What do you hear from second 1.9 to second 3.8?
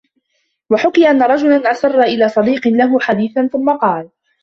إلَى صَدِيقٍ لَهُ حَدِيثًا ثُمَّ